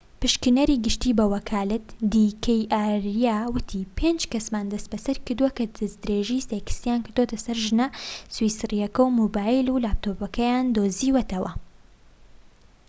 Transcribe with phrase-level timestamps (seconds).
[0.21, 6.99] پشکنەری گشتی بە وەکالەت دی کەی ئاریا وتی پێنج کەسمان دەستبەسەر کردووە کە دەستدرێژی سێکسیان
[7.05, 7.87] کردۆتە سەر ژنە
[8.35, 11.51] سویسریەکە و مۆبایل و لاپتۆپەکەیمان دۆزیوەتەوە